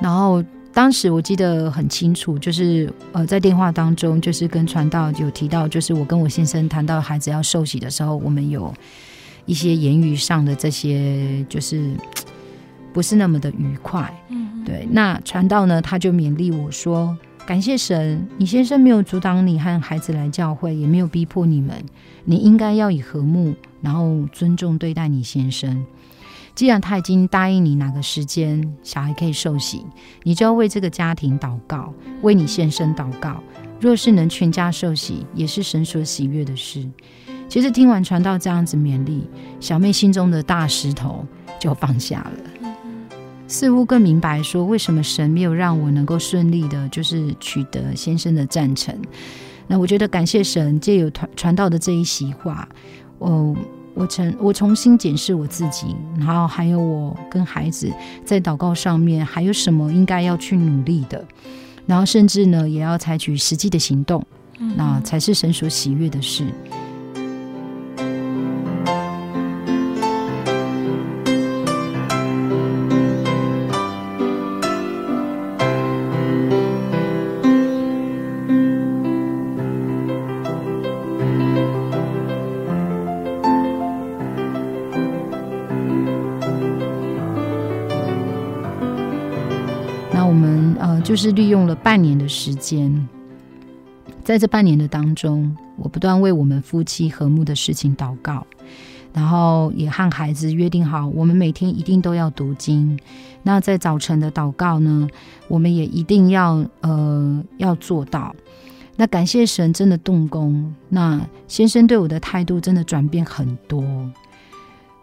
[0.01, 8.75] 然后当时我记得很清楚，就是呃在电话当中，就是跟传道有提到，就是我跟我先生谈到孩子要受洗的时候，我们有
[9.47, 11.91] 一些言语上的这些，就是
[12.93, 14.13] 不是那么的愉快。
[14.29, 14.87] 嗯，对。
[14.91, 17.17] 那传道呢，他就勉励我说
[17.47, 21.75] ：“感谢神，你先生没有阻挡你和孩子来教会，也没有逼迫你们，
[22.25, 25.87] 你应该要以和睦，然后尊重对待你先生。”
[26.57, 29.85] 既然他已经答应你哪个时间小孩可以受洗，
[30.23, 31.93] 你就要为这个家庭祷告，
[32.23, 33.43] 为你献身祷告。
[33.79, 36.89] 若是能全家受洗，也是神所喜悦的事。
[37.47, 39.29] 其实听完传道这样子勉励，
[39.61, 41.27] 小妹心中的大石头
[41.61, 42.69] 就放下了，
[43.47, 48.99] 似乎更明白说为什么神没有让我能够顺利的，就是取得先生的赞成。
[49.67, 52.67] 那我觉得感谢神借有传传道的这一席话，
[53.19, 53.55] 哦。
[53.97, 57.91] 我重我重新检视我自己，然后还有我跟孩子
[58.27, 61.25] 在祷告上面还有什么应该要去努力的，
[61.87, 64.23] 然后甚至呢也要采取实际的行动，
[64.77, 66.45] 那才是神所喜悦的事。
[91.17, 93.09] 就是利用了半年的时间，
[94.23, 98.47] 在这半年的当中，我不断为我们夫妻和睦的事情祷告，
[99.15, 103.01] 然后也和孩子约定好，我们每天一定都要读经。
[103.43, 105.09] 那在早晨的祷告呢，
[105.49, 108.37] 我们也一定要呃要做到。
[108.97, 113.83] 那感谢神真的动工，那先生对我的态度真的转变很多。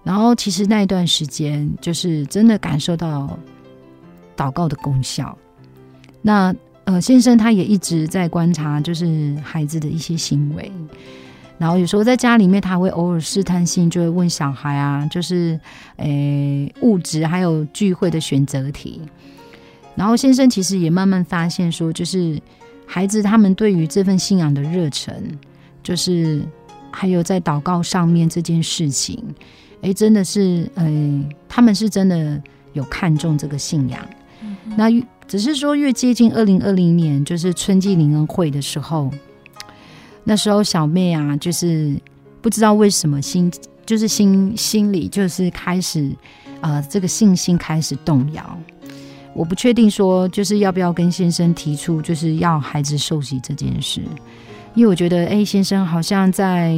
[0.03, 3.36] 然后其实那一段时间，就是真的感受到
[4.38, 5.36] 祷告的功效。
[6.24, 6.56] 那
[6.86, 10.72] 呃，先生他也一直在观察，就是孩子的一些行为。
[11.60, 15.58] 然后有时候在家里面，他会偶尔试探性就会问小孩啊，就是
[15.98, 19.00] 诶物质还有聚会的选择题。
[19.96, 22.42] 然后先生其实也慢慢发现说，就是
[22.86, 25.14] 孩子他们对于这份信仰的热忱，
[25.84, 26.42] 就是
[26.92, 29.24] 还有在祷告上面这件事情。
[29.82, 30.92] 哎，真的是，哎，
[31.48, 32.42] 他们是真的
[32.74, 34.02] 有看重这个信仰。
[34.42, 34.90] 嗯、那
[35.28, 39.12] 只是说，越接近二零二零年，就是春季灵恩会的时候，
[40.24, 41.96] 那时候小妹啊，就是
[42.42, 43.52] 不知道为什么心，
[43.86, 46.12] 就是心心里就是开始，
[46.62, 48.58] 呃，这个信心开始动摇。
[49.34, 54.02] 我不确定说，就是要不要跟先生提出，就是要孩子受洗这件事，
[54.76, 56.78] 因为我觉得，哎，先生好像在。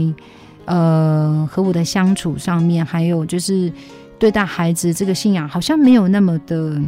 [0.68, 3.72] 呃，和我的相处上面，还有就是
[4.18, 6.82] 对待孩子这个信仰，好像没有那么的，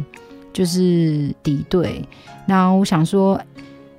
[0.58, 2.04] 就是敌对。
[2.44, 3.40] 那我想说，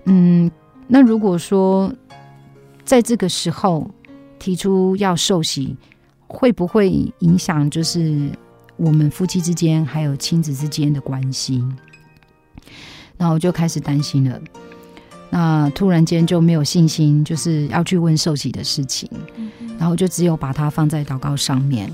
[0.03, 0.51] 嗯，
[0.89, 1.89] 那如果说
[2.83, 3.89] 在这个时候
[4.37, 5.73] 提出要受洗，
[6.27, 6.89] 会不会
[7.19, 8.29] 影响就是
[8.75, 11.63] 我们夫妻之间还有亲子之间的关系？
[13.15, 14.37] 然后我就开始担心了。
[15.29, 19.09] 那突然间就没有信心，就是要去问受洗的事情，
[19.77, 21.89] 然后就只有把它放在祷告上面。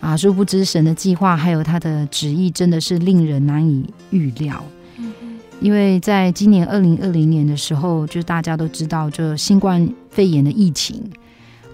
[0.00, 4.62] 啊，殊不知神的计划还有他的旨意，真的是令人难以预料。
[5.60, 11.02] 因为在今年二零二零年的时候，就大家都知道，就新冠肺炎的疫情，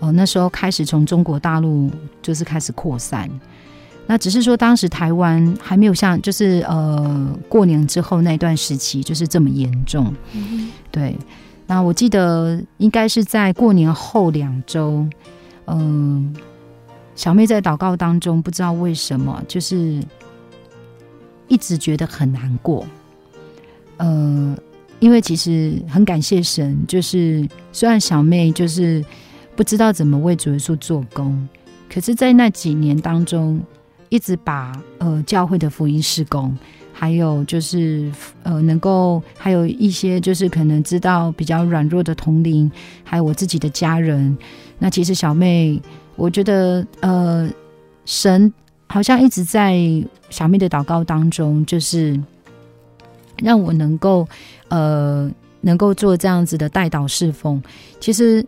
[0.01, 1.89] 哦，那时候开始从中国大陆
[2.21, 3.31] 就是开始扩散。
[4.09, 10.13] 那只是说，当时台湾还没有像，就是呃，过年之后那段时期，就是这么严重。
[10.33, 10.71] 嗯。
[10.91, 11.17] 对，
[11.67, 15.07] 那我记得应该是在过年后两周，
[15.67, 16.35] 嗯，
[17.17, 20.01] 小妹在祷告当中，不知道为什么，就是
[21.49, 22.87] 一直觉得很难过。
[23.97, 24.57] 呃，
[25.01, 29.05] 因为其实很感谢神，就是虽然小妹就是
[29.57, 31.49] 不知道怎么为主耶稣做工，
[31.93, 33.61] 可是，在那几年当中。
[34.09, 36.57] 一直把呃教会的福音事工，
[36.93, 38.09] 还有就是
[38.45, 42.71] 呃能够还有一些就是可能知道比较软弱的同龄，
[43.03, 44.39] 还有我自己的家人。
[44.79, 45.81] 那其实小妹，
[46.17, 47.51] 我觉得呃
[48.05, 48.53] 神
[48.87, 49.79] 好像一直在
[50.31, 52.21] 小妹的祷告当中，就是
[53.39, 54.27] 让我能够
[54.69, 57.63] 呃能够做这样子的代祷侍奉。
[58.01, 58.45] 其实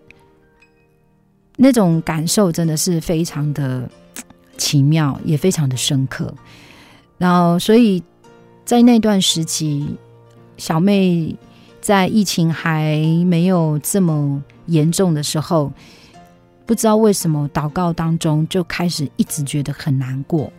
[1.56, 3.88] 那种感受真的是非常的。
[4.60, 6.34] 奇妙也非常的深刻，
[7.16, 8.02] 然后所以
[8.64, 9.86] 在那段时期，
[10.56, 11.32] 小妹
[11.80, 15.72] 在疫情还没有这么严重的时候，
[16.68, 20.52] 不知道为什么祷告当中就开始一直觉得很难过，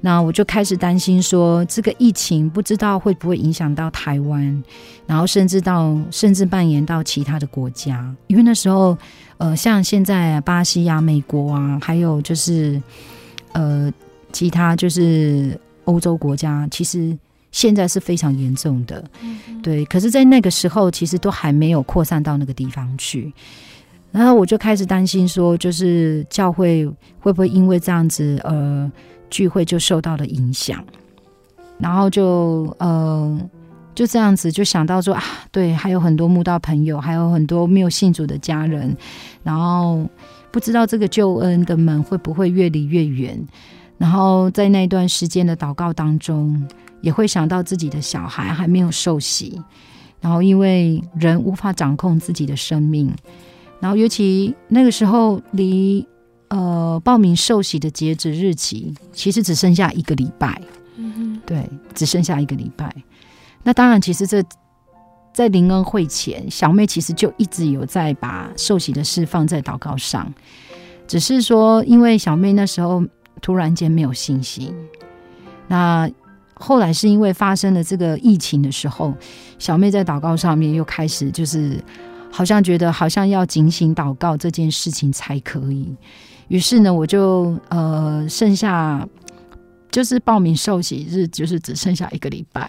[0.00, 4.64] 那我就开始担心说，这个疫情不知道会不会影响到台湾，
[5.06, 8.96] 然后甚至到甚至蔓延到其他的国家，因为那时候
[9.36, 12.80] 呃，像现在巴西啊、美国啊，还有就是。
[13.56, 13.88] 呃，
[14.32, 17.16] 其他就是欧洲国家，其实
[17.52, 19.84] 现在是非常严重的，嗯，对。
[19.84, 23.32] 可是，在那个时候，其实都还没有扩散到那个地方去。
[24.14, 26.86] 然后我就开始担心说，就是教会
[27.18, 28.90] 会不会因为这样子，呃，
[29.28, 30.82] 聚会就受到了影响。
[31.78, 33.40] 然后就呃，
[33.96, 38.96] 就这样子就想到说啊，对，还有很多慕道朋友，还有很多没有信主的家人，
[39.42, 40.08] 然后。
[40.54, 43.36] 不知道这个救恩的门会不会越离越远，
[43.98, 46.64] 然后在那段时间的祷告当中，
[47.00, 49.60] 也会想到自己的小孩还没有受洗，
[50.20, 53.12] 然后因为人无法掌控自己的生命，
[53.84, 56.08] 然后尤其那个时候离
[56.48, 60.58] 呃报名受洗的截止日期，其实只剩下一个礼拜，
[60.96, 62.90] 嗯，对，只剩下一个礼拜。
[63.62, 64.42] 那当然，其实这。
[65.34, 70.32] 在灵恩会前，小妹其实就一直有在把受洗的事放在祷告上，
[71.08, 73.02] 只是说，因为小妹那时候
[73.42, 74.72] 突然间没有信心，
[75.66, 76.08] 那
[76.54, 79.12] 后来是因为发生了这个疫情的时候，
[79.58, 81.82] 小妹在祷告上面又开始就是
[82.36, 85.94] 好像觉得好像要警醒祷告这件事情才可以，
[86.48, 89.06] 于是呢，我就呃剩下
[89.88, 92.68] 就是报名受洗日就是只剩下一个礼拜。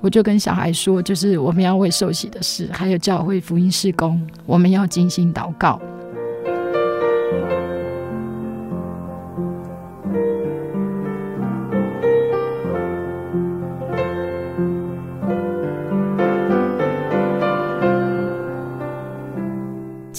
[0.00, 5.78] 我就跟小孩说，就是我们要为受洗的事，还有教会福音事工，我们要精心祷告。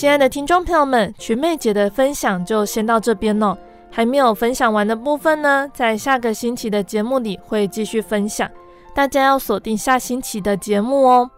[0.04, 3.58] 亲爱的听众朋友们，群妹姐的分享就先到这边喽。
[3.89, 8.51] 还没有分享完的部分呢，在下个星期的节目里会继续分享，
[8.93, 11.32] 大家要锁定下星期的节目哦。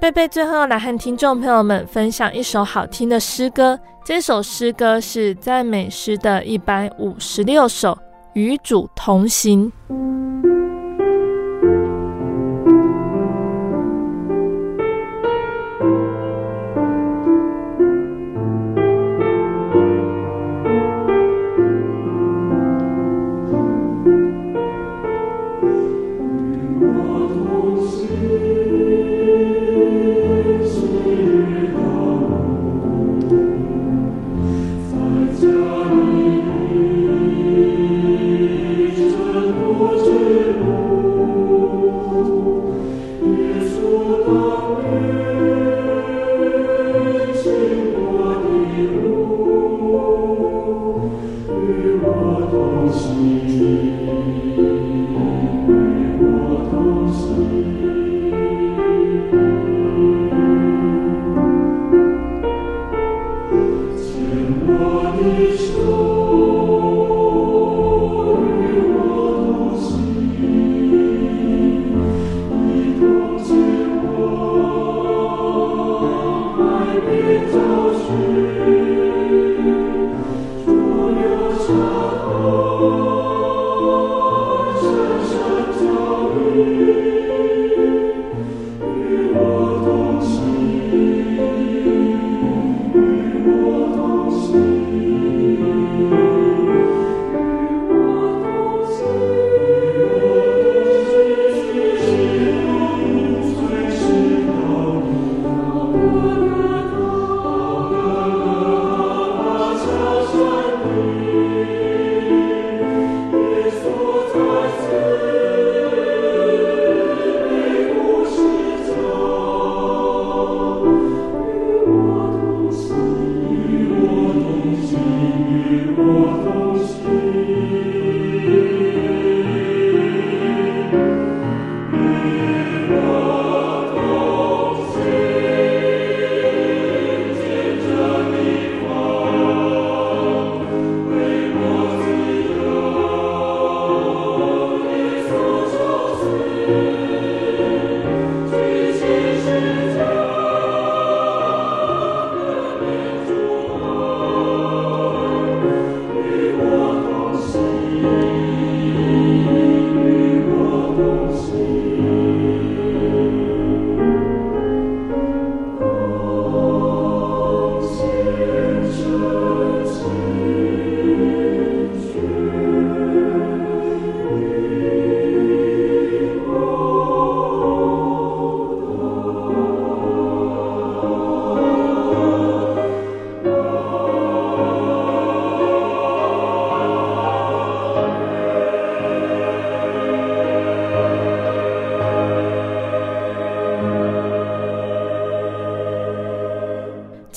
[0.00, 7.90] 贝贝最后来和听众朋友们分享一首好听的诗歌，这首诗歌是赞美诗的一百五十六首，
[8.34, 9.72] 《与主同行》。